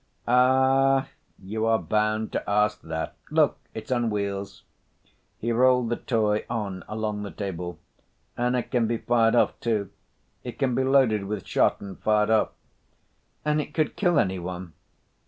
"Ah, 0.27 1.09
you 1.37 1.67
are 1.67 1.77
bound 1.77 2.31
to 2.31 2.49
ask 2.49 2.81
that! 2.81 3.15
Look, 3.29 3.59
it's 3.75 3.91
on 3.91 4.09
wheels." 4.09 4.63
He 5.37 5.51
rolled 5.51 5.89
the 5.89 5.95
toy 5.95 6.43
on 6.49 6.83
along 6.87 7.21
the 7.21 7.29
table. 7.29 7.77
"And 8.35 8.55
it 8.55 8.71
can 8.71 8.87
be 8.87 8.97
fired 8.97 9.35
off, 9.35 9.59
too. 9.59 9.91
It 10.43 10.57
can 10.57 10.73
be 10.73 10.83
loaded 10.83 11.25
with 11.25 11.45
shot 11.45 11.81
and 11.81 11.99
fired 11.99 12.31
off." 12.31 12.49
"And 13.45 13.61
it 13.61 13.75
could 13.75 13.95
kill 13.95 14.17
any 14.17 14.39
one?" 14.39 14.73